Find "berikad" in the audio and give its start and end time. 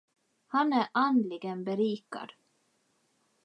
1.63-2.31